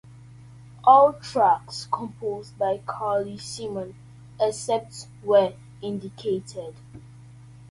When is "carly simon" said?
2.87-3.93